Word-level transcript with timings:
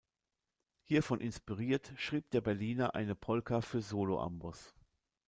Hiervon 0.81 1.19
inspiriert 1.21 1.93
schrieb 1.95 2.31
der 2.31 2.41
Berliner 2.41 2.95
eine 2.95 3.13
Polka 3.13 3.61
für 3.61 3.83
„Solo-Amboss“. 3.83 4.73